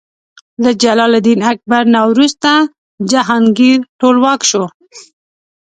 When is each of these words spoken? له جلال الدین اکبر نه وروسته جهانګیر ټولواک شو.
له 0.63 0.71
جلال 0.83 1.13
الدین 1.19 1.39
اکبر 1.51 1.83
نه 1.93 2.01
وروسته 2.09 2.51
جهانګیر 3.11 3.79
ټولواک 3.99 4.41
شو. 4.49 4.63